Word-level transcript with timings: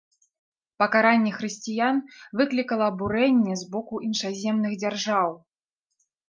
Пакаранне 0.83 1.33
хрысціян 1.35 1.99
выклікала 2.41 2.87
абурэнне 2.93 3.53
з 3.61 3.69
боку 3.75 4.01
іншаземных 4.09 4.71
дзяржаў. 4.81 5.29